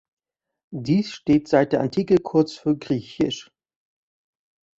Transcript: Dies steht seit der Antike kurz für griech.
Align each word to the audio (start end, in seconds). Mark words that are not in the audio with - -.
Dies 0.73 1.11
steht 1.11 1.47
seit 1.47 1.73
der 1.73 1.81
Antike 1.81 2.17
kurz 2.17 2.53
für 2.55 2.75
griech. 2.75 3.51